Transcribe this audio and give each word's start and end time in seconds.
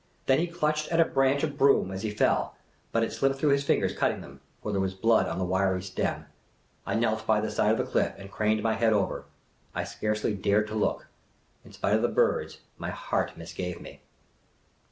Then 0.25 0.39
he 0.39 0.47
clutched 0.47 0.87
at 0.91 0.99
a 0.99 1.05
branch 1.05 1.43
of 1.43 1.59
broom 1.59 1.91
as 1.91 2.01
he 2.01 2.09
fell; 2.09 2.55
but 2.91 3.03
it 3.03 3.13
slipped 3.13 3.35
through 3.35 3.51
his 3.51 3.63
fingers, 3.63 3.93
cutting 3.95 4.21
them; 4.21 4.41
for 4.63 4.71
there 4.71 4.81
was 4.81 4.95
blood 4.95 5.27
on 5.27 5.37
the 5.37 5.45
\vir3' 5.45 5.83
stem. 5.83 6.25
I 6.87 6.95
knelt 6.95 7.27
by 7.27 7.39
the 7.39 7.51
side 7.51 7.69
of 7.73 7.77
the 7.77 7.83
cliff 7.83 8.15
and 8.17 8.31
craned 8.31 8.63
my 8.63 8.73
head 8.73 8.93
over. 8.93 9.25
I 9.75 9.83
scarcely 9.83 10.33
dared 10.33 10.65
to 10.69 10.73
look. 10.75 11.05
In 11.63 11.71
spite 11.71 11.93
of 11.93 12.01
the 12.01 12.07
birds, 12.07 12.61
my 12.79 12.89
heart 12.89 13.37
mis 13.37 13.53
gave 13.53 13.79
me. 13.79 14.01